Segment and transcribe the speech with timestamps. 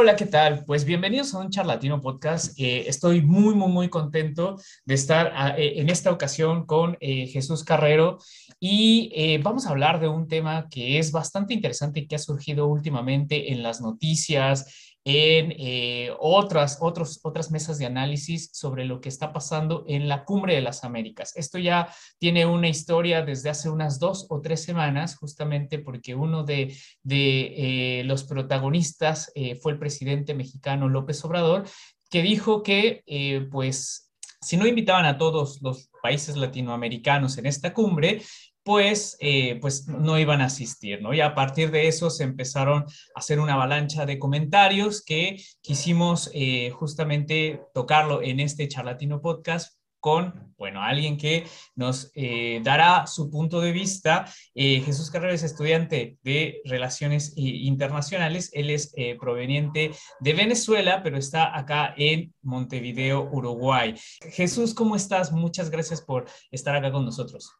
[0.00, 0.64] Hola, ¿qué tal?
[0.64, 2.56] Pues bienvenidos a un Charlatino Podcast.
[2.56, 4.54] Eh, estoy muy, muy, muy contento
[4.84, 8.18] de estar ah, eh, en esta ocasión con eh, Jesús Carrero
[8.60, 12.68] y vamos a hablar de un tema que es bastante interesante y que ha surgido
[12.68, 19.32] últimamente en las noticias, en eh, otras, otras mesas de análisis sobre lo que está
[19.32, 21.32] pasando en la cumbre de las Américas.
[21.34, 21.88] Esto ya
[22.18, 28.00] tiene una historia desde hace unas dos o tres semanas, justamente porque uno de, de
[28.00, 31.64] eh, los protagonistas eh, fue el presidente mexicano López Obrador,
[32.10, 33.02] que dijo que,
[33.50, 38.22] pues, si no invitaban a todos los países latinoamericanos en esta cumbre,
[38.68, 39.16] pues,
[39.62, 41.14] pues no iban a asistir, ¿no?
[41.14, 42.86] Y a partir de eso se empezaron a
[43.18, 50.52] hacer una avalancha de comentarios que quisimos eh, justamente tocarlo en este charlatino podcast con,
[50.58, 54.26] bueno, alguien que nos eh, dará su punto de vista.
[54.54, 58.50] Jesús Carrera es estudiante de Relaciones Internacionales.
[58.52, 63.94] Él es proveniente de Venezuela, pero está acá en Montevideo, Uruguay.
[64.30, 65.32] Jesús, ¿cómo estás?
[65.32, 67.50] Muchas gracias por estar acá con nosotros.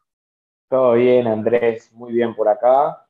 [0.69, 3.03] Todo bien, Andrés, muy bien por acá.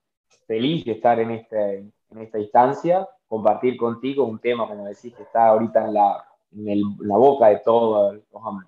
[0.48, 1.80] Feliz de estar en, este,
[2.10, 6.82] en esta instancia, compartir contigo un tema, como decís, que está ahorita en la, en
[7.02, 8.16] la boca de todos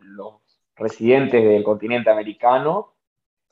[0.01, 0.33] los,
[0.75, 2.93] residentes del continente americano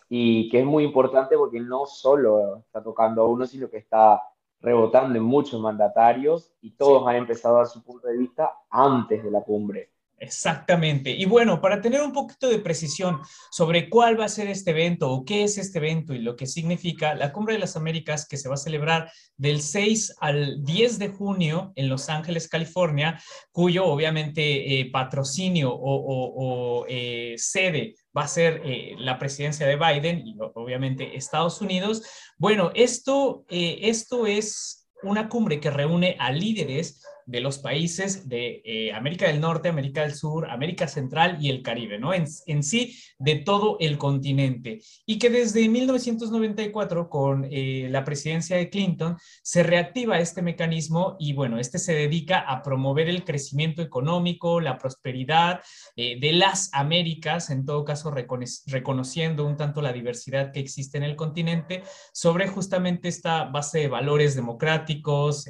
[0.10, 4.22] y que es muy importante porque no solo está tocando a uno, sino que está
[4.60, 9.24] rebotando en muchos mandatarios y todos han empezado a dar su punto de vista antes
[9.24, 9.92] de la cumbre.
[10.20, 11.12] Exactamente.
[11.12, 15.10] Y bueno, para tener un poquito de precisión sobre cuál va a ser este evento
[15.10, 18.36] o qué es este evento y lo que significa, la Cumbre de las Américas que
[18.38, 23.86] se va a celebrar del 6 al 10 de junio en Los Ángeles, California, cuyo
[23.86, 30.36] obviamente eh, patrocinio o, eh, sede va a ser eh, la presidencia de Biden y
[30.56, 32.04] obviamente Estados Unidos.
[32.38, 38.92] Bueno, esto, esto es una cumbre que reúne a líderes de los países de eh,
[38.92, 42.12] América del Norte, América del Sur, América Central y el Caribe, ¿no?
[42.12, 44.80] En, en sí, de todo el continente.
[45.06, 51.34] Y que desde 1994, con eh, la presidencia de Clinton, se reactiva este mecanismo y,
[51.34, 55.62] bueno, este se dedica a promover el crecimiento económico, la prosperidad
[55.96, 61.04] eh, de las Américas, en todo caso, reconociendo un tanto la diversidad que existe en
[61.04, 65.46] el continente, sobre justamente esta base de valores democráticos,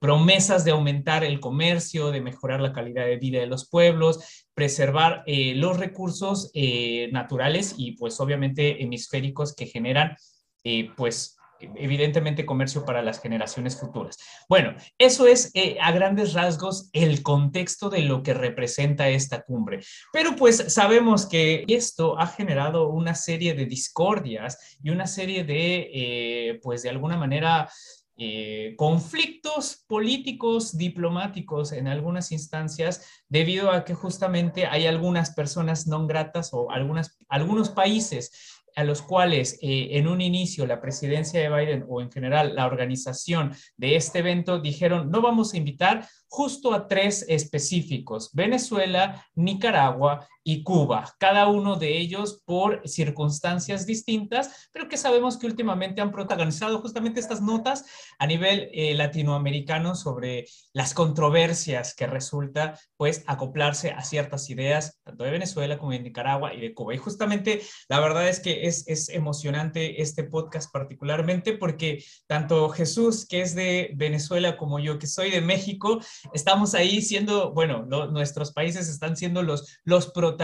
[0.00, 5.22] promesas de aumentar el comercio, de mejorar la calidad de vida de los pueblos, preservar
[5.26, 10.16] eh, los recursos eh, naturales y pues obviamente hemisféricos que generan
[10.64, 14.16] eh, pues evidentemente comercio para las generaciones futuras.
[14.48, 19.80] Bueno, eso es a grandes rasgos el contexto de lo que representa esta cumbre.
[20.12, 26.60] Pero pues sabemos que esto ha generado una serie de discordias y una serie de,
[26.62, 27.68] pues de alguna manera,
[28.18, 36.04] eh, conflictos políticos, diplomáticos en algunas instancias, debido a que justamente hay algunas personas no
[36.08, 41.48] gratas o algunas, algunos países a los cuales eh, en un inicio la presidencia de
[41.48, 46.72] Biden o en general la organización de este evento dijeron no vamos a invitar justo
[46.72, 54.88] a tres específicos, Venezuela, Nicaragua y Cuba, cada uno de ellos por circunstancias distintas, pero
[54.88, 57.84] que sabemos que últimamente han protagonizado justamente estas notas
[58.18, 65.24] a nivel eh, latinoamericano sobre las controversias que resulta pues acoplarse a ciertas ideas, tanto
[65.24, 66.94] de Venezuela como de Nicaragua y de Cuba.
[66.94, 67.60] Y justamente
[67.90, 73.54] la verdad es que es, es emocionante este podcast particularmente porque tanto Jesús, que es
[73.54, 76.00] de Venezuela, como yo, que soy de México,
[76.32, 80.37] estamos ahí siendo, bueno, nuestros países están siendo los, los protagonistas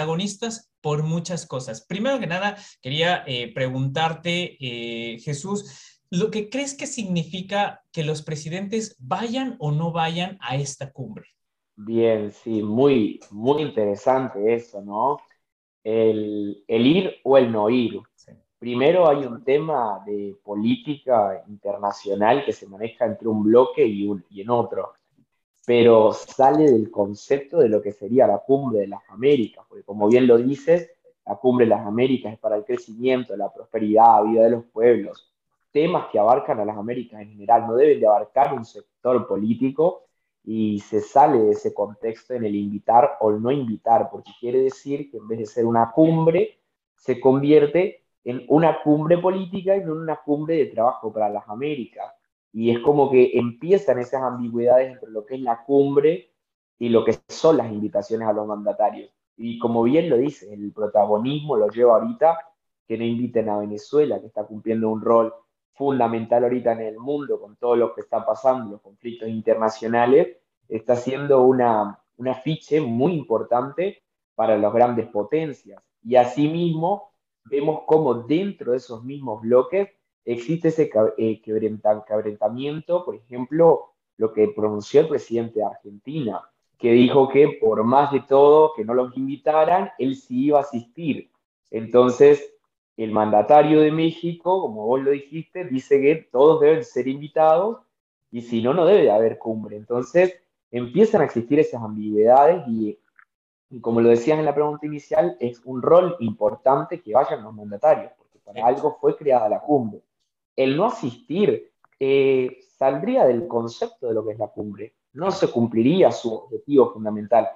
[0.81, 1.85] por muchas cosas.
[1.87, 8.23] Primero que nada, quería eh, preguntarte, eh, Jesús, lo que crees que significa que los
[8.23, 11.27] presidentes vayan o no vayan a esta cumbre.
[11.77, 15.21] Bien, sí, muy, muy interesante eso, ¿no?
[15.83, 18.01] El, el ir o el no ir.
[18.59, 24.25] Primero hay un tema de política internacional que se maneja entre un bloque y, un,
[24.31, 24.95] y en otro
[25.67, 30.09] pero sale del concepto de lo que sería la cumbre de las Américas, porque como
[30.09, 30.91] bien lo dices,
[31.27, 34.65] la cumbre de las Américas es para el crecimiento, la prosperidad, la vida de los
[34.65, 35.33] pueblos,
[35.73, 40.05] temas que abarcan a las Américas en general, no deben de abarcar un sector político
[40.45, 45.11] y se sale de ese contexto en el invitar o no invitar, porque quiere decir
[45.11, 46.61] que en vez de ser una cumbre,
[46.95, 51.49] se convierte en una cumbre política y no en una cumbre de trabajo para las
[51.49, 52.13] Américas.
[52.55, 56.31] Y es como que empiezan esas ambigüedades entre lo que es la cumbre
[56.79, 59.11] y lo que son las invitaciones a los mandatarios.
[59.37, 62.39] Y como bien lo dice, el protagonismo lo lleva ahorita
[62.87, 65.35] que no inviten a Venezuela, que está cumpliendo un rol
[65.73, 70.37] fundamental ahorita en el mundo con todo lo que está pasando, los conflictos internacionales,
[70.69, 74.05] está siendo una, un afiche muy importante
[74.37, 75.83] para las grandes potencias.
[76.05, 77.11] Y asimismo,
[77.47, 79.89] vemos cómo dentro de esos mismos bloques
[80.25, 86.43] existe ese eh, quebrantamiento, por ejemplo, lo que pronunció el presidente de Argentina,
[86.79, 90.63] que dijo que por más de todo que no los invitaran, él sí iba a
[90.63, 91.31] asistir.
[91.71, 92.55] Entonces,
[92.97, 97.79] el mandatario de México, como vos lo dijiste, dice que todos deben ser invitados
[98.31, 99.77] y si no, no debe de haber cumbre.
[99.77, 100.35] Entonces,
[100.71, 102.99] empiezan a existir esas ambigüedades y,
[103.81, 108.13] como lo decías en la pregunta inicial, es un rol importante que vayan los mandatarios,
[108.17, 110.03] porque para algo fue creada la cumbre.
[110.57, 115.51] El no asistir eh, saldría del concepto de lo que es la cumbre, no se
[115.51, 117.49] cumpliría su objetivo fundamental.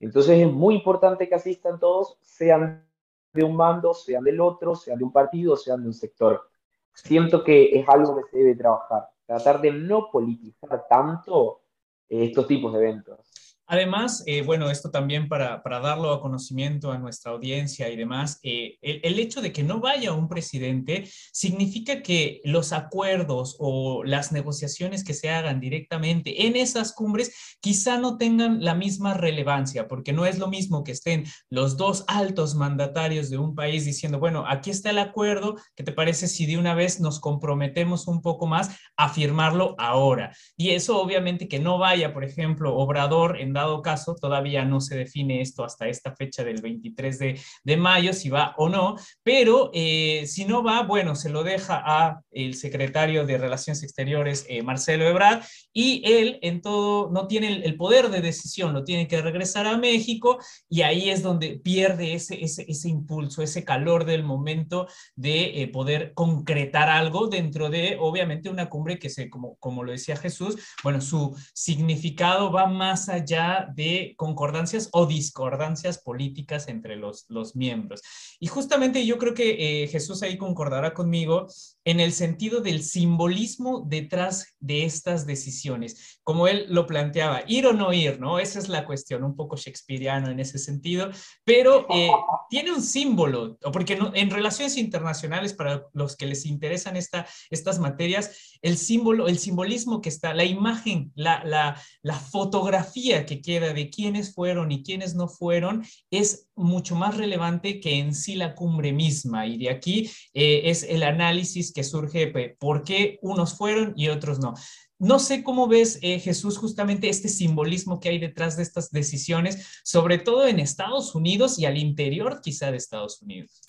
[0.00, 2.86] Entonces es muy importante que asistan todos, sean
[3.32, 6.48] de un bando, sean del otro, sean de un partido, sean de un sector.
[6.92, 11.60] Siento que es algo que se debe trabajar, tratar de no politizar tanto
[12.08, 13.18] eh, estos tipos de eventos.
[13.68, 18.78] Además, eh, bueno, esto también para, darlo a conocimiento a nuestra audiencia y demás, eh,
[18.80, 25.02] el, hecho de que no vaya un presidente significa que los acuerdos o las negociaciones
[25.02, 30.26] que se hagan directamente en esas cumbres quizá no tengan la misma relevancia, porque no
[30.26, 34.70] es lo mismo que estén los dos altos mandatarios de un país diciendo, bueno, aquí
[34.70, 38.70] está el acuerdo, ¿qué te parece si de una vez nos comprometemos un poco más
[38.96, 40.36] a firmarlo ahora?
[40.56, 44.96] Y eso obviamente que no vaya, por ejemplo, Obrador en dado caso, todavía no se
[44.96, 47.18] define esto hasta esta fecha del 23
[47.64, 51.82] de, mayo, si va o no, pero eh, si no va, bueno, se lo deja
[51.84, 55.42] a el secretario de Relaciones Exteriores, eh, Marcelo Ebrard,
[55.72, 59.76] y él en todo no tiene el, poder de decisión, lo tiene que regresar a
[59.76, 60.38] México
[60.68, 66.14] y ahí es donde pierde ese, ese, impulso, ese calor del momento de eh, poder
[66.14, 71.00] concretar algo dentro de, obviamente, una cumbre que se, como, como lo decía Jesús, bueno,
[71.00, 78.02] su significado va más allá de concordancias o discordancias políticas entre los, los miembros.
[78.40, 81.46] Y justamente yo creo que eh, Jesús ahí concordará conmigo
[81.84, 87.72] en el sentido del simbolismo detrás de estas decisiones, como él lo planteaba, ir o
[87.72, 88.38] no ir, ¿no?
[88.38, 91.10] Esa es la cuestión, un poco shakespeariano en ese sentido,
[91.44, 92.10] pero eh,
[92.50, 98.58] tiene un símbolo, porque en relaciones internacionales, para los que les interesan esta, estas materias,
[98.62, 103.90] el símbolo, el simbolismo que está, la imagen, la, la, la fotografía que queda de
[103.90, 108.92] quiénes fueron y quiénes no fueron, es mucho más relevante que en sí la cumbre
[108.92, 109.46] misma.
[109.46, 114.38] Y de aquí eh, es el análisis que surge por qué unos fueron y otros
[114.38, 114.54] no.
[114.98, 119.80] No sé cómo ves, eh, Jesús, justamente este simbolismo que hay detrás de estas decisiones,
[119.84, 123.65] sobre todo en Estados Unidos y al interior quizá de Estados Unidos.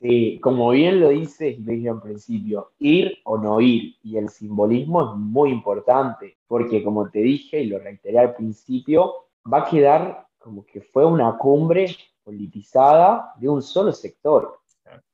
[0.00, 5.00] Sí, como bien lo dices, dije al principio, ir o no ir, y el simbolismo
[5.00, 10.28] es muy importante, porque como te dije y lo reiteré al principio, va a quedar
[10.38, 14.58] como que fue una cumbre politizada de un solo sector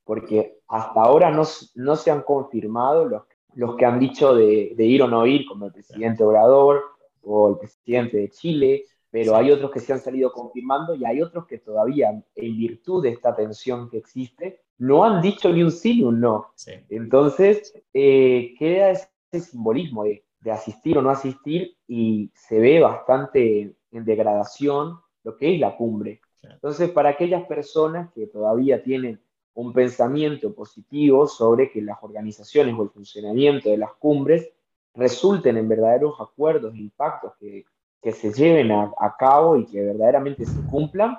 [0.04, 1.42] porque hasta ahora no,
[1.74, 3.22] no se han confirmado los,
[3.54, 6.82] los que han dicho de, de, ir o no ir, como el presidente Obrador
[7.22, 11.22] o el presidente de Chile, pero hay otros que se han salido confirmando y hay
[11.22, 15.70] otros que todavía, en virtud de esta tensión que existe, no han dicho ni un
[15.70, 16.52] sí ni un no.
[16.88, 19.08] Entonces, eh, queda ese
[19.40, 25.54] simbolismo de, de asistir o no asistir y se ve bastante en degradación lo que
[25.54, 26.20] es la cumbre.
[26.42, 29.20] Entonces, para aquellas personas que todavía tienen
[29.54, 34.50] un pensamiento positivo sobre que las organizaciones o el funcionamiento de las cumbres
[34.94, 37.64] resulten en verdaderos acuerdos e impactos que,
[38.02, 41.18] que se lleven a, cabo y que verdaderamente se cumplan,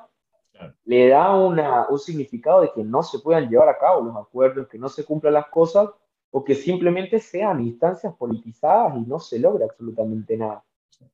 [0.85, 4.67] le da una, un significado de que no se puedan llevar a cabo los acuerdos,
[4.67, 5.89] que no se cumplan las cosas
[6.31, 10.63] o que simplemente sean instancias politizadas y no se logra absolutamente nada.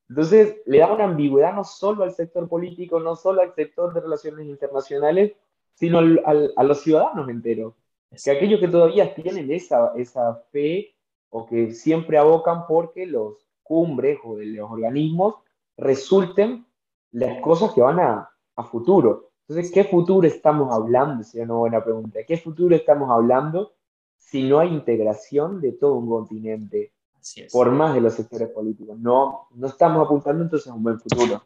[0.09, 4.01] Entonces, le da una ambigüedad no solo al sector político, no solo al sector de
[4.01, 5.33] relaciones internacionales,
[5.73, 7.73] sino a los ciudadanos enteros.
[8.23, 10.93] Que aquellos que todavía tienen esa, esa fe
[11.29, 15.35] o que siempre abocan porque los cumbres o los organismos
[15.77, 16.65] resulten
[17.11, 19.30] las cosas que van a, a futuro.
[19.51, 21.25] Entonces, ¿qué futuro estamos hablando?
[21.25, 22.21] Sería una buena pregunta.
[22.25, 23.73] ¿Qué futuro estamos hablando
[24.17, 26.93] si no hay integración de todo un continente?
[27.51, 28.97] Por más de los sectores políticos.
[28.97, 31.43] No, no estamos apuntando entonces a un buen futuro.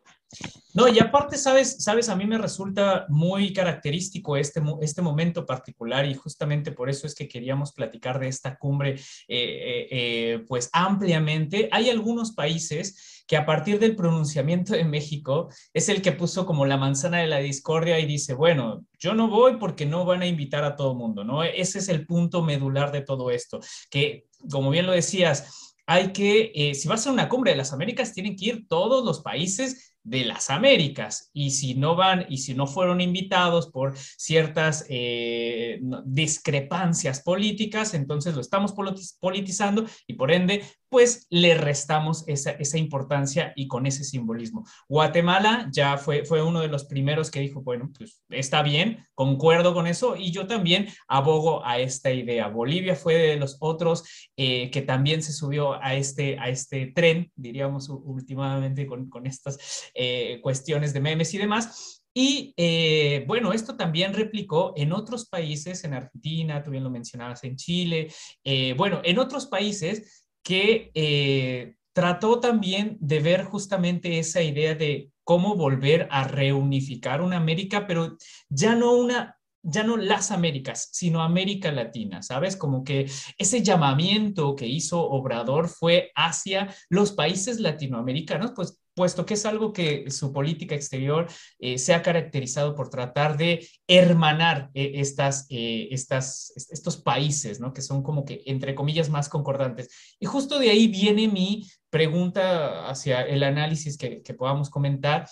[0.76, 6.06] No, y aparte, sabes, sabes, a mí me resulta muy característico este, este momento particular
[6.06, 10.70] y justamente por eso es que queríamos platicar de esta cumbre, eh, eh, eh, pues
[10.74, 11.70] ampliamente.
[11.72, 16.66] Hay algunos países que a partir del pronunciamiento de México es el que puso como
[16.66, 20.28] la manzana de la discordia y dice, bueno, yo no voy porque no van a
[20.28, 21.44] invitar a todo mundo, ¿no?
[21.44, 26.52] Ese es el punto medular de todo esto, que como bien lo decías, hay que,
[26.56, 29.22] eh, si va a ser una cumbre de las Américas, tienen que ir todos los
[29.22, 31.32] países de las Américas.
[31.34, 38.36] Y si no van y si no fueron invitados por ciertas eh, discrepancias políticas, entonces
[38.36, 38.74] lo estamos
[39.20, 44.66] politizando y por ende, pues le restamos esa, esa, importancia y con ese simbolismo.
[44.88, 49.74] Guatemala ya fue, fue uno de los primeros que dijo, bueno, pues está bien, concuerdo
[49.74, 52.48] con eso y yo también abogo a esta idea.
[52.48, 54.04] Bolivia fue de los otros
[54.38, 59.58] eh, que también se subió a este, a este tren, diríamos últimamente con, con estas
[59.96, 62.04] eh, cuestiones de memes y demás.
[62.14, 67.44] Y eh, bueno, esto también replicó en otros países, en Argentina, tú bien lo mencionabas,
[67.44, 68.10] en Chile,
[68.44, 75.56] eh, bueno, en otros países que trató también de ver justamente esa idea de cómo
[75.56, 78.18] volver a reunificar una América, pero
[78.50, 79.38] ya no una
[79.68, 82.56] ya no las Américas, sino América Latina, ¿sabes?
[82.56, 89.36] Como que ese llamamiento que hizo Obrador fue hacia los países latinoamericanos, pues puesto que
[89.36, 91.28] es algo que su política exterior
[91.60, 97.74] eh, se ha caracterizado por tratar de hermanar eh, estas, eh, estas, estos países, ¿no?
[97.74, 99.90] Que son como que, entre comillas, más concordantes.
[100.20, 105.28] Y justo de ahí viene mi pregunta hacia el análisis que, que podamos comentar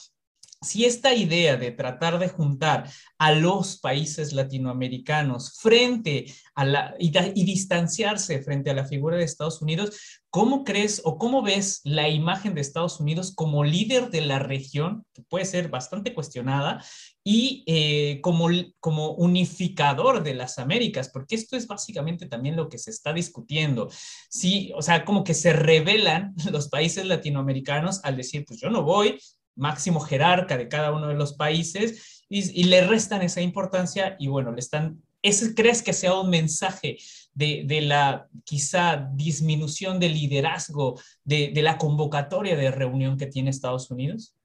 [0.64, 7.12] si esta idea de tratar de juntar a los países latinoamericanos frente a la y,
[7.44, 12.56] distanciarse frente a la figura de Estados Unidos, ¿cómo crees o cómo ves la imagen
[12.56, 16.84] de Estados Unidos como líder de la región, que puede ser bastante cuestionada,
[17.26, 21.10] y eh, como, como unificador de las Américas?
[21.10, 23.90] Porque esto es básicamente también lo que se está discutiendo.
[24.30, 28.84] Sí, o sea, como que se revelan los países latinoamericanos al decir, pues yo no
[28.84, 29.20] voy,
[29.56, 34.52] máximo jerarca de cada uno de los países y, le restan esa importancia y bueno,
[34.52, 36.98] le están, ¿ese crees que sea un mensaje
[37.34, 43.52] de, de la quizá disminución del liderazgo de, de, la convocatoria de reunión que tiene
[43.52, 44.36] Estados Unidos?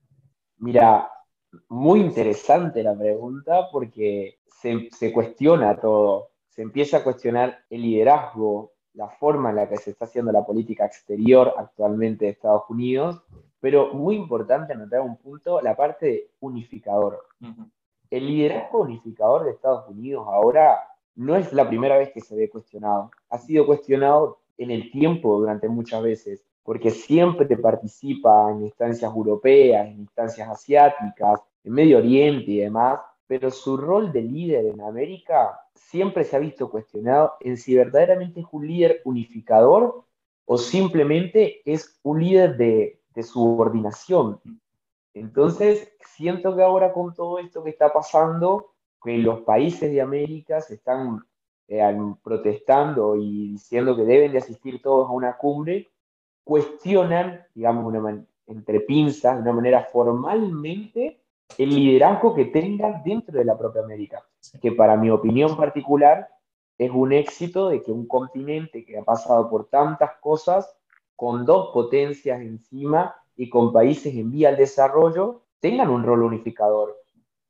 [0.58, 1.10] Mira,
[1.68, 8.72] muy interesante la pregunta porque se, se cuestiona todo, se empieza a cuestionar el liderazgo,
[8.92, 13.22] la forma en la que se está haciendo la política exterior actualmente de Estados Unidos
[13.60, 17.26] pero muy importante anotar un punto, la parte unificador.
[18.10, 20.78] El liderazgo unificador de Estados Unidos ahora
[21.14, 23.10] no es la primera vez que se ve cuestionado.
[23.30, 29.86] Ha sido cuestionado en el tiempo durante muchas veces, porque siempre participa en instancias europeas,
[29.88, 35.60] en instancias asiáticas, en Medio Oriente y demás, pero su rol de líder en América
[35.74, 40.04] siempre se ha visto cuestionado en si verdaderamente es un líder unificador
[40.44, 44.40] o simplemente es un líder de de subordinación.
[45.12, 50.60] Entonces, siento que ahora con todo esto que está pasando, que los países de América
[50.60, 51.24] se están
[51.66, 51.82] eh,
[52.22, 55.88] protestando y diciendo que deben de asistir todos a una cumbre,
[56.44, 57.92] cuestionan, digamos,
[58.46, 61.20] entre pinzas, de una manera formalmente,
[61.58, 64.24] el liderazgo que tengan dentro de la propia América,
[64.62, 66.28] que para mi opinión particular
[66.78, 70.77] es un éxito de que un continente que ha pasado por tantas cosas
[71.18, 76.96] con dos potencias encima y con países en vía al desarrollo, tengan un rol unificador,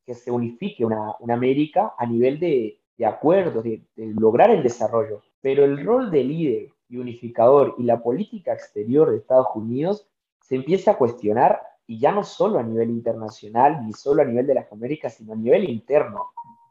[0.07, 5.21] que se unifique una, América a nivel de, de acuerdos, de, lograr el desarrollo.
[5.43, 10.09] Pero el rol de líder y unificador y la política exterior de Estados Unidos
[10.41, 14.47] se empieza a cuestionar y ya no solo a nivel internacional ni solo a nivel
[14.47, 16.31] de las Américas, sino a nivel interno.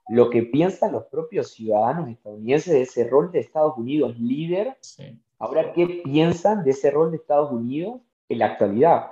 [0.09, 5.21] Lo que piensan los propios ciudadanos estadounidenses de ese rol de Estados Unidos líder sí.
[5.39, 9.11] Ahora, ¿qué piensan de ese rol de Estados Unidos en la actualidad?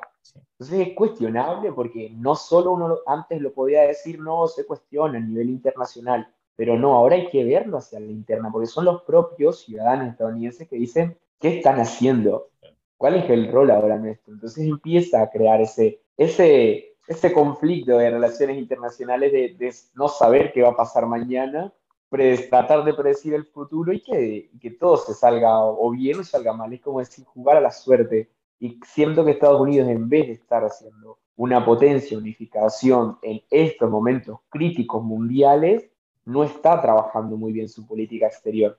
[0.58, 5.22] Entonces es cuestionable porque no solo uno antes lo podía decir, no, se cuestiona a
[5.22, 9.60] nivel internacional, pero no, ahora hay que verlo hacia la interna, porque son los propios
[9.60, 12.50] ciudadanos estadounidenses que dicen, ¿qué están haciendo?
[12.98, 14.34] ¿Cuál es el rol ahora nuestro?
[14.34, 20.54] Entonces empieza a crear ese, ese, ese conflicto de relaciones internacionales de, de no saber
[20.54, 21.72] qué va a pasar mañana
[22.10, 26.54] tratar de predecir el futuro y que, que, todo se salga o bien o salga
[26.54, 26.72] mal.
[26.74, 28.30] Es como decir, jugar a la suerte.
[28.60, 33.90] Y siento que Estados Unidos, en vez de estar haciendo una potencia, unificación en estos
[33.90, 35.90] momentos críticos mundiales,
[36.24, 38.78] no está trabajando muy bien su política exterior.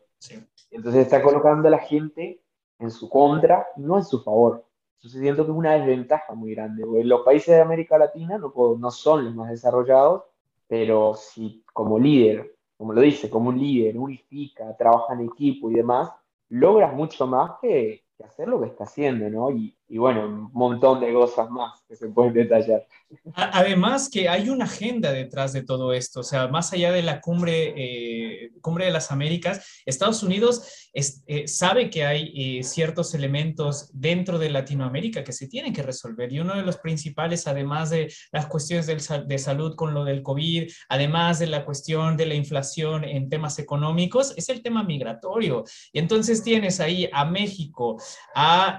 [0.70, 2.40] Entonces está colocando a la gente
[2.78, 4.64] en su contra, no en su favor.
[4.96, 6.84] Entonces siento que es una desventaja muy grande.
[7.04, 10.24] Los países de América Latina no, no son los más desarrollados,
[10.66, 15.74] pero si como líder como lo dice, como un líder, unifica, trabaja en equipo y
[15.74, 16.10] demás,
[16.48, 19.50] logras mucho más que, hacer lo que está haciendo, ¿no?
[19.50, 22.86] Y, y bueno, un montón de cosas más que se pueden detallar.
[23.34, 27.20] Además que hay una agenda detrás de todo esto, o sea, más allá de la
[27.20, 33.90] cumbre, eh, cumbre de las Américas, Estados Unidos eh, sabe que hay eh, ciertos elementos
[33.92, 38.12] dentro de Latinoamérica que se tienen que resolver y uno de los principales, además de
[38.32, 43.04] las cuestiones de salud con lo del COVID, además de la cuestión de la inflación
[43.04, 45.62] en temas económicos, es el tema migratorio.
[45.92, 48.02] Y entonces tienes ahí a México,
[48.34, 48.78] a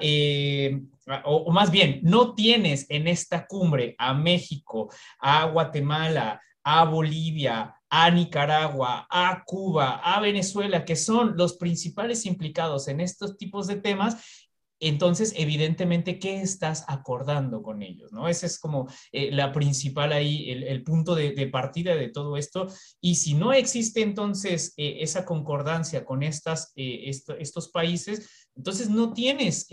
[1.23, 8.11] o, más bien, no tienes en esta cumbre a México, a Guatemala, a Bolivia, a
[8.11, 14.46] Nicaragua, a Cuba, a Venezuela, que son los principales implicados en estos tipos de temas,
[14.79, 18.11] entonces, evidentemente, ¿qué estás acordando con ellos?
[18.11, 18.27] ¿no?
[18.27, 22.67] Ese es como eh, la principal ahí, el, punto de, partida de todo esto.
[23.01, 29.13] Y si no existe entonces eh, esa concordancia con estas, eh, estos países, entonces no
[29.13, 29.67] tienes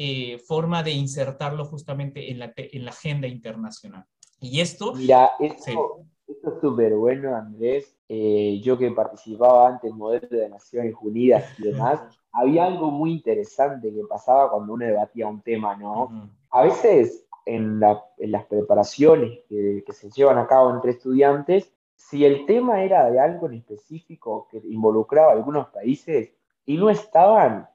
[0.46, 4.04] forma de insertarlo justamente en la, en la agenda internacional.
[4.40, 4.94] Y esto...
[4.94, 7.96] Mira, esto, esto es súper bueno, Andrés.
[8.08, 12.00] yo que participaba antes en modelo de Naciones Unidas y demás
[12.34, 16.28] había algo muy interesante que pasaba cuando uno debatía un tema, ¿no?
[16.50, 22.82] A veces en, las preparaciones que, se llevan a cabo entre estudiantes, si el tema
[22.82, 26.32] era de algo en específico que involucraba a algunos países
[26.66, 27.68] y no estaban,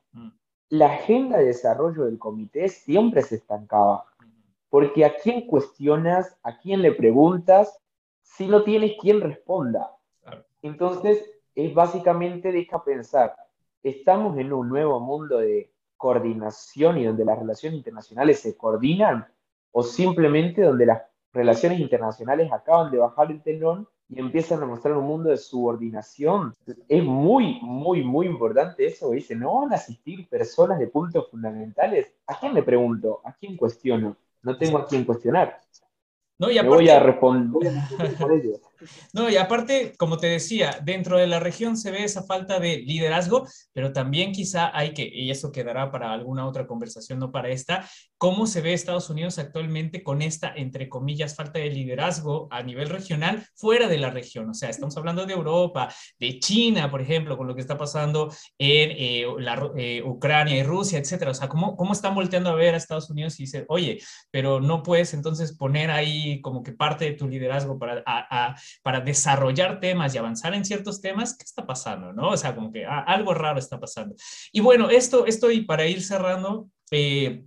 [0.68, 4.06] la agenda de desarrollo del comité siempre se estancaba.
[4.70, 7.80] Porque a quién cuestionas, a quién le preguntas,
[8.22, 9.96] si no tienes quien responda.
[10.62, 11.26] Entonces,
[11.56, 13.36] es básicamente deja pensar,
[13.84, 19.28] estamos en un nuevo mundo de coordinación y donde las relaciones internacionales se coordinan
[19.72, 21.02] o simplemente donde las
[21.34, 26.56] relaciones internacionales acaban de bajar el telón y empiezan a mostrar un mundo de subordinación.
[26.88, 29.12] Es muy, muy, muy importante eso.
[29.12, 32.12] Dice, ¿no van a asistir personas de puntos fundamentales?
[32.26, 33.22] ¿A quién le pregunto?
[33.24, 34.18] ¿A quién cuestiono?
[34.42, 35.60] No tengo a quién cuestionar.
[36.40, 37.74] No, y voy a responder.
[39.14, 42.78] No, y aparte, como te decía, dentro de la región se ve esa falta de
[42.78, 47.50] liderazgo, pero también quizá hay que, y eso quedará para alguna otra conversación, no para
[47.50, 52.64] esta, cómo se ve Estados Unidos actualmente con esta, entre comillas, falta de liderazgo a
[52.64, 54.50] nivel regional fuera de la región.
[54.50, 58.30] O sea, estamos hablando de Europa, de China, por ejemplo, con lo que está pasando
[58.58, 61.32] en eh, la, eh, Ucrania y Rusia, etcétera.
[61.32, 64.00] O sea, ¿cómo, cómo están volteando a ver a Estados Unidos y dicen, oye,
[64.32, 68.04] pero no puedes entonces poner ahí como que parte de tu liderazgo para,
[68.82, 72.14] para desarrollar temas y avanzar en ciertos temas, ¿qué está pasando?
[72.14, 72.30] ¿no?
[72.30, 74.16] O sea, como que ah, algo raro está pasando.
[74.52, 77.44] Y bueno, esto, esto para ir cerrando, eh,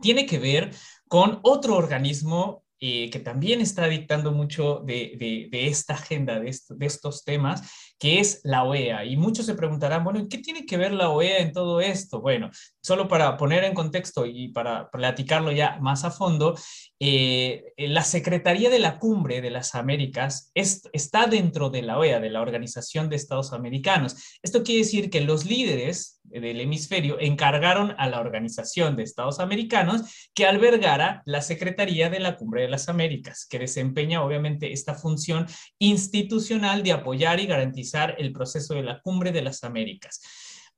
[0.00, 0.70] tiene que ver
[1.08, 7.24] con otro organismo eh, que también está dictando mucho de, de, esta agenda, de, estos
[7.24, 9.04] temas, que es la OEA.
[9.04, 12.22] Y muchos se preguntarán, bueno, ¿qué tiene que ver la OEA en todo esto?
[12.22, 12.50] Bueno,
[12.82, 16.56] solo para poner en contexto y para platicarlo ya más a fondo,
[16.98, 22.30] eh, la Secretaría de la Cumbre de las Américas está dentro de la OEA, de
[22.30, 24.38] la Organización de Estados Americanos.
[24.42, 30.28] Esto quiere decir que los líderes del hemisferio encargaron a la Organización de Estados Americanos
[30.34, 35.46] que albergara la Secretaría de la Cumbre de las Américas, que desempeña obviamente esta función
[35.78, 40.20] institucional de apoyar y garantizar el proceso de la Cumbre de las Américas.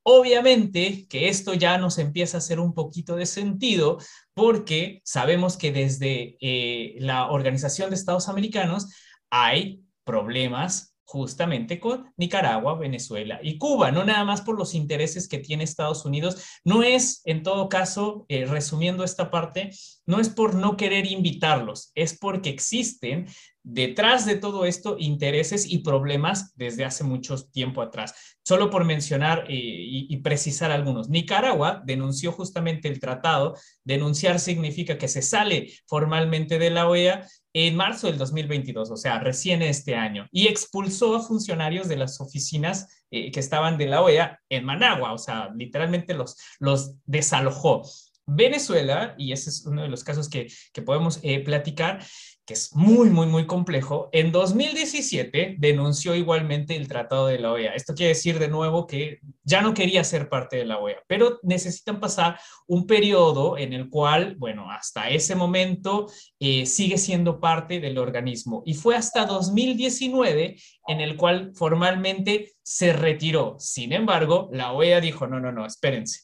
[0.05, 3.99] Obviamente que esto ya nos empieza a hacer un poquito de sentido
[4.35, 8.89] porque sabemos que desde eh, la Organización de Estados Americanos
[9.31, 15.39] hay problemas justamente con Nicaragua, Venezuela y Cuba, no nada más por los intereses que
[15.39, 19.71] tiene Estados Unidos, no es, en todo caso, eh, resumiendo esta parte,
[20.07, 23.27] no es por no querer invitarlos, es porque existen
[23.63, 28.37] detrás de todo esto intereses y problemas desde hace mucho tiempo atrás.
[28.45, 31.09] Solo por mencionar eh, y, precisar algunos.
[31.09, 33.57] Nicaragua denunció justamente el tratado.
[33.85, 39.19] Denunciar significa que se sale formalmente de la OEA en marzo del 2022, o sea,
[39.19, 44.01] recién este año, y expulsó a funcionarios de las oficinas eh, que estaban de la
[44.01, 47.83] OEA en Managua, o sea, literalmente los, los desalojó.
[48.27, 50.49] Venezuela, y ese es uno de los casos que,
[50.85, 52.05] podemos eh, platicar,
[52.45, 57.75] que es muy, muy, muy complejo, en 2017 denunció igualmente el Tratado de la OEA.
[57.75, 61.39] Esto quiere decir de nuevo que ya no quería ser parte de la OEA, pero
[61.45, 67.79] necesitan pasar un periodo en el cual, bueno, hasta ese momento eh, sigue siendo parte
[67.79, 68.65] del organismo.
[68.67, 70.57] Y fue hasta 2019
[70.89, 73.55] en el cual formalmente se retiró.
[73.61, 76.21] Sin embargo, la OEA dijo, no, no, no, espérense.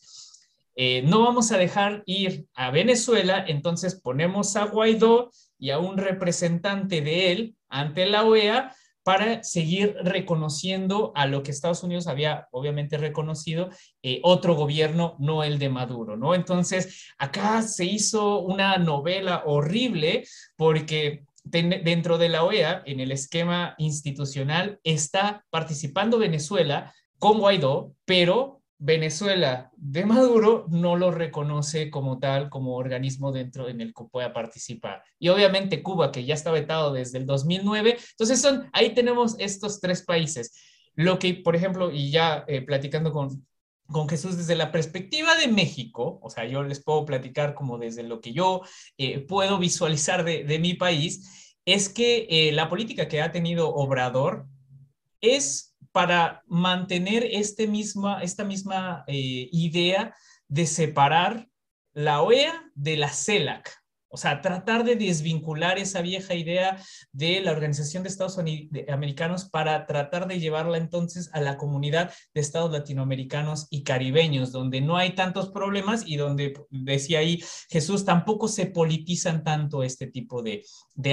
[0.81, 5.99] Eh, no vamos a dejar ir a Venezuela, entonces ponemos a Guaidó y a un
[5.99, 12.47] representante de él ante la OEA para seguir reconociendo a lo que Estados Unidos había
[12.51, 13.71] obviamente reconocido,
[14.03, 16.35] eh, otro gobierno, no el de Maduro, ¿no?
[16.35, 20.25] Entonces, acá se hizo una novela horrible
[20.57, 28.58] porque dentro de la OEA, en el esquema institucional, está participando Venezuela con Guaidó, pero
[28.79, 34.33] Venezuela de Maduro no lo reconoce como tal, como organismo dentro en el que pueda
[34.33, 35.03] participar.
[35.19, 37.99] Y obviamente Cuba, que ya está vetado desde el 2009.
[38.13, 40.53] Entonces, son, ahí tenemos estos tres países.
[40.95, 43.47] Lo que, por ejemplo, y ya eh, platicando con,
[43.87, 48.05] con Jesús desde la perspectiva de México, o sea, yo les puedo platicar como desde
[48.05, 48.63] lo que yo
[48.97, 53.75] eh, puedo visualizar de, de, mi país, es que eh, la política que ha tenido
[53.75, 54.47] Obrador
[55.21, 55.68] es
[55.99, 57.69] para mantener este
[58.23, 60.15] esta misma eh, idea
[60.47, 61.49] de separar
[61.93, 63.69] la OEA de la CELAC.
[64.11, 69.87] O sea, tratar de desvincular esa vieja idea de la Organización de Estados Americanos para
[69.87, 75.15] tratar de llevarla entonces a la comunidad de estados latinoamericanos y caribeños, donde no hay
[75.15, 80.65] tantos problemas y donde, decía ahí Jesús, tampoco se politizan tanto este tipo de,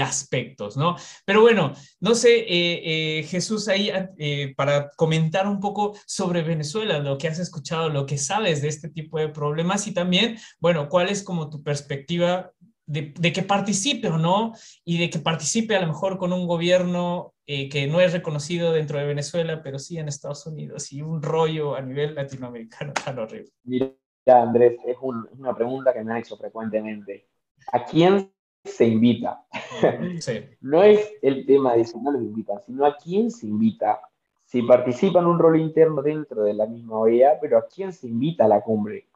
[0.02, 0.98] aspectos, ¿no?
[1.26, 7.00] Pero bueno, no sé, eh, eh, Jesús, ahí eh, para comentar un poco sobre Venezuela,
[7.00, 10.90] lo que has escuchado, lo que sabes de este tipo de problemas y también, bueno,
[10.90, 12.52] cuál es como tu perspectiva
[12.86, 17.34] de, que participe o no, y de que participe a lo mejor con un gobierno
[17.48, 21.22] eh, que no es reconocido dentro de Venezuela, pero sí en Estados Unidos, y un
[21.22, 23.52] rollo a nivel latinoamericano tan horrible.
[23.64, 23.92] Mira,
[24.28, 27.28] Andrés, es una pregunta que me han hecho frecuentemente.
[27.72, 28.32] ¿A quién
[28.64, 29.46] se invita?
[30.62, 34.00] no es el tema de si no les invitan, sino a quién se invita.
[34.44, 38.08] Si participa en un rol interno dentro de la misma OEA, pero a quién se
[38.08, 39.08] invita a la cumbre.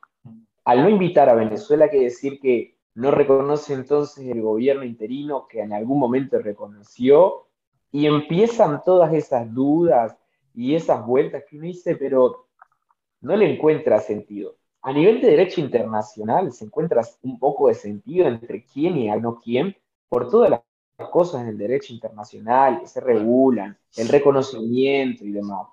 [0.65, 5.47] Al no invitar a Venezuela, hay que decir que no reconoce entonces el gobierno interino
[5.47, 7.45] que en algún momento reconoció
[7.93, 10.17] y empiezan todas esas dudas
[10.53, 12.47] y esas vueltas que uno dice, pero
[13.21, 14.57] no le encuentra sentido.
[14.81, 19.39] A nivel de derecho internacional se encuentra un poco de sentido entre quién y no
[19.39, 19.77] quién
[20.09, 25.67] por todas las cosas en el derecho internacional que se regulan, el reconocimiento y demás.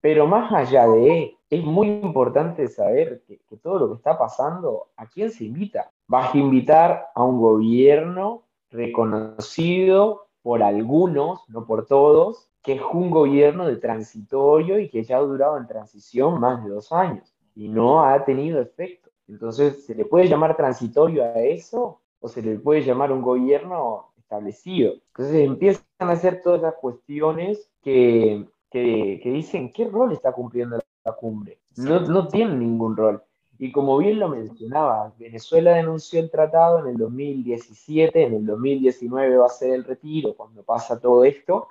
[0.00, 5.06] Pero más allá de, es muy importante saber que, todo lo que está pasando, ¿a
[5.06, 5.90] quién se invita?
[6.06, 13.10] Vas a invitar a un gobierno reconocido por algunos, no por todos, que es un
[13.10, 17.68] gobierno de transitorio y que ya ha durado en transición más de dos años y
[17.68, 19.10] no ha tenido efecto.
[19.26, 24.12] Entonces, ¿se le puede llamar transitorio a eso o se le puede llamar un gobierno
[24.18, 24.94] establecido?
[25.08, 31.12] Entonces empiezan a hacer todas esas cuestiones que, que, dicen qué rol está cumpliendo la
[31.12, 31.60] cumbre.
[31.76, 33.22] No, no tiene ningún rol.
[33.58, 39.36] Y como bien lo mencionaba, Venezuela denunció el tratado en el 2017, en el 2019
[39.36, 41.68] va a ser el retiro cuando pasa todo esto,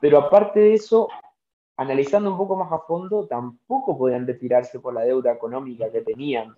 [0.00, 1.08] pero aparte de eso,
[1.76, 6.54] analizando un poco más a fondo, tampoco podían retirarse por la deuda económica que tenían.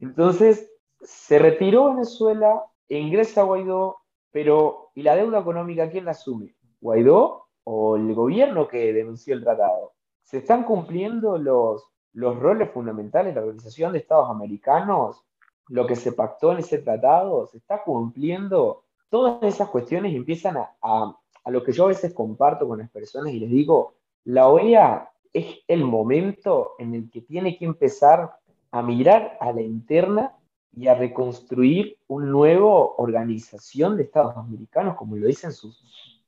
[0.00, 0.68] Entonces,
[1.00, 3.98] se retiró Venezuela, ingresa Guaidó,
[4.32, 6.56] pero ¿y la deuda económica quién la asume?
[6.80, 9.92] ¿Guaidó o el gobierno que denunció el tratado.
[10.28, 15.24] ¿Se están cumpliendo los, los roles fundamentales de la Organización de Estados Americanos?
[15.68, 17.46] ¿Lo que se pactó en ese tratado?
[17.46, 18.84] ¿Se está cumpliendo?
[19.08, 23.32] Todas esas cuestiones empiezan a, a, lo que yo a veces comparto con las personas
[23.32, 28.38] y les digo, la OEA es el momento en el que tiene que empezar
[28.70, 30.36] a mirar a la interna
[30.76, 32.66] y a reconstruir una nueva
[32.98, 35.82] organización de Estados americanos, como lo dicen sus,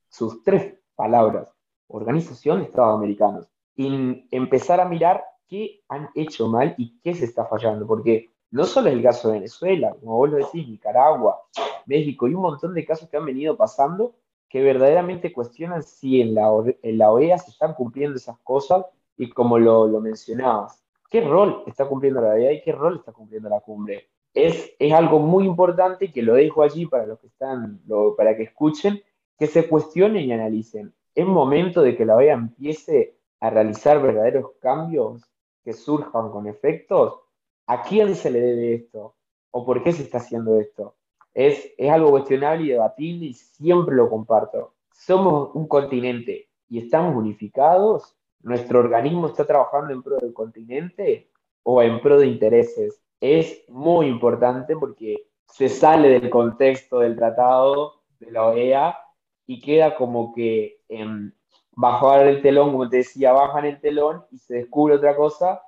[0.08, 1.52] sus tres palabras,
[1.86, 3.46] Organización de Estados Americanos,
[3.80, 8.64] y empezar a mirar qué han hecho mal y qué se está fallando, porque no
[8.64, 11.40] solo es el caso de Venezuela, como vos lo decís, Nicaragua,
[11.86, 14.16] México, y un montón de casos que han venido pasando
[14.50, 16.50] que verdaderamente cuestionan si en la,
[16.82, 18.84] en la OEA se están cumpliendo esas cosas
[19.16, 23.12] y como lo, lo, mencionabas, ¿qué rol está cumpliendo la OEA y qué rol está
[23.12, 24.08] cumpliendo la cumbre?
[24.34, 27.80] Es, es algo muy importante que lo dejo allí para los que están,
[28.14, 29.02] para que escuchen
[29.38, 30.92] que se cuestionen y analicen.
[31.14, 35.22] Es momento de que la OEA empiece a realizar verdaderos cambios
[35.64, 37.20] que surjan con efectos.
[37.66, 39.16] ¿A quién se le debe esto?
[39.50, 40.96] ¿O por qué se está haciendo esto?
[41.32, 44.74] Es, es algo cuestionable y debatible y siempre lo comparto.
[44.92, 48.16] Somos un continente y estamos unificados.
[48.42, 51.30] ¿Nuestro organismo está trabajando en pro del continente
[51.62, 53.00] o en pro de intereses?
[53.20, 58.98] Es muy importante porque se sale del contexto del tratado de la OEA
[59.46, 61.30] y queda como que eh,
[61.72, 65.62] bajar el telón, como te decía, bajan el telón y se descubre otra cosa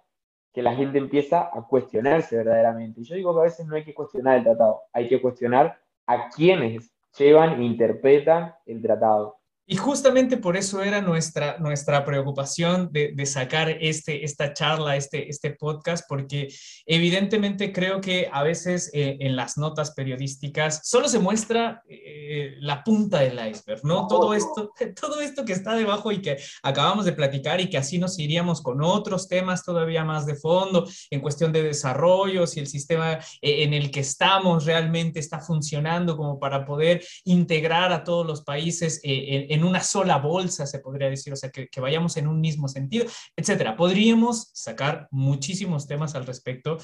[0.53, 3.01] que la gente empieza a cuestionarse verdaderamente.
[3.01, 5.79] Y yo digo que a veces no hay que cuestionar el tratado, hay que cuestionar
[6.07, 9.39] a quienes llevan e interpretan el tratado.
[9.65, 15.29] Y justamente por eso era nuestra, nuestra preocupación de, de, sacar este, esta charla, este,
[15.29, 16.49] este podcast, porque
[16.85, 22.83] evidentemente creo que a veces eh, en las notas periodísticas solo se muestra eh, la
[22.83, 24.09] punta del iceberg, ¿no?
[24.09, 27.99] Todo esto, todo esto que está debajo y que acabamos de platicar y que así
[27.99, 32.67] nos iríamos con otros temas todavía más de fondo en cuestión de desarrollo, si el
[32.67, 38.27] sistema eh, en el que estamos realmente está funcionando como para poder integrar a todos
[38.27, 42.27] los países en en una sola bolsa, se podría decir, o sea, que, vayamos en
[42.27, 43.77] un mismo sentido, etcétera.
[43.77, 46.79] Podríamos sacar muchísimos temas al respecto,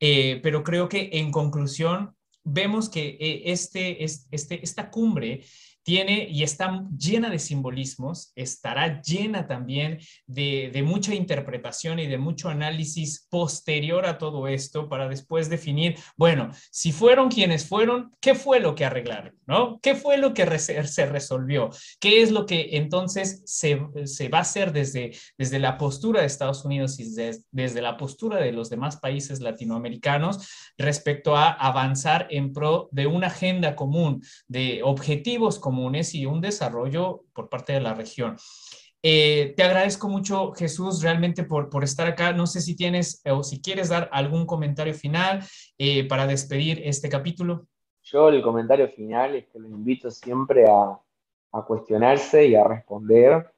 [0.00, 5.44] eh, pero creo que en conclusión vemos que eh, este, este, esta cumbre
[5.84, 12.48] tiene y está llena de simbolismos, estará llena también de, mucha interpretación y de mucho
[12.48, 18.60] análisis posterior a todo esto para después definir, bueno, si fueron quienes fueron, ¿qué fue
[18.60, 19.34] lo que arreglaron?
[19.46, 19.78] ¿No?
[19.82, 21.70] ¿Qué fue lo que se resolvió?
[22.00, 26.64] ¿Qué es lo que entonces se, va a hacer desde, desde la postura de Estados
[26.64, 27.14] Unidos y
[27.50, 33.26] desde la postura de los demás países latinoamericanos respecto a avanzar en pro de una
[33.26, 35.73] agenda común, de objetivos comunes?
[35.74, 38.36] Comunes y un desarrollo por parte de la región.
[39.02, 42.32] Eh, te agradezco mucho, Jesús, realmente por, por, estar acá.
[42.32, 45.42] No sé si tienes o si quieres dar algún comentario final
[45.76, 47.66] eh, para despedir este capítulo.
[48.02, 50.98] Yo el comentario final es que los invito siempre a,
[51.52, 53.52] a, cuestionarse y a responder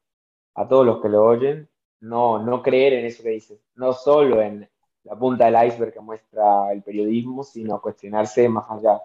[0.55, 1.69] a todos los que lo oyen.
[2.01, 4.69] No, no creer en eso que dices, no solo en
[5.05, 9.01] la punta del iceberg que muestra el periodismo, sino cuestionarse más allá.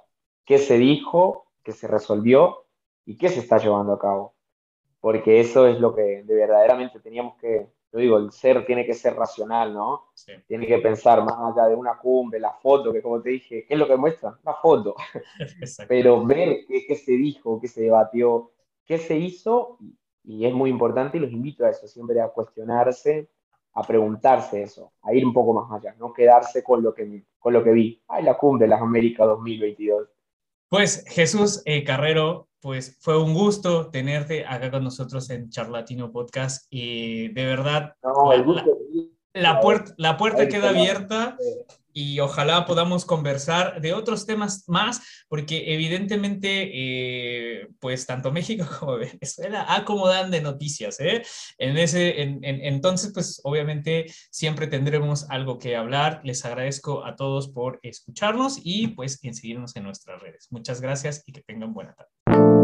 [0.45, 1.45] ¿Qué se dijo?
[1.63, 2.65] ¿Qué se resolvió?
[3.05, 4.35] Y qué se está llevando a cabo.
[4.99, 8.93] Porque eso es lo que de verdaderamente teníamos que, yo digo, el ser tiene que
[8.93, 10.11] ser racional, ¿no?
[10.47, 13.73] Tiene que pensar más allá de una cumbre, la foto, que como te dije, ¿qué
[13.73, 14.37] es lo que muestra?
[14.43, 14.95] La foto.
[15.87, 18.51] Pero ver qué, se dijo, qué se debatió,
[18.85, 19.79] qué se hizo,
[20.23, 23.27] y es muy importante y los invito a eso, siempre a cuestionarse,
[23.73, 27.53] a preguntarse eso, a ir un poco más allá, no quedarse con lo que, con
[27.53, 28.03] lo que vi.
[28.07, 30.09] Ay, la cumbre de las Américas 2022.
[30.69, 36.67] Pues Jesús eh, Carrero, pues fue un gusto tenerte acá con nosotros en Charlatino Podcast
[36.69, 37.95] y de verdad
[39.33, 41.37] la, puerta, la puerta queda abierta
[41.93, 48.97] y ojalá podamos conversar de otros temas más porque evidentemente eh, pues tanto México como
[48.97, 51.23] Venezuela acomodan de noticias ¿eh?
[51.57, 56.21] en ese entonces pues obviamente siempre tendremos algo que hablar.
[56.23, 60.47] Les agradezco a todos por escucharnos y pues en seguirnos en nuestras redes.
[60.51, 62.60] Muchas gracias y que tengan buena tarde